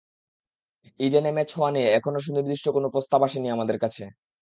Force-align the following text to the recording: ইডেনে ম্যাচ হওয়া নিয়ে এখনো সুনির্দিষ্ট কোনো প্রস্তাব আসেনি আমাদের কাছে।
ইডেনে 0.99 1.31
ম্যাচ 1.33 1.49
হওয়া 1.55 1.71
নিয়ে 1.71 1.87
এখনো 1.97 2.19
সুনির্দিষ্ট 2.19 2.65
কোনো 2.69 2.87
প্রস্তাব 2.93 3.19
আসেনি 3.23 3.47
আমাদের 3.49 3.77
কাছে। 3.83 4.03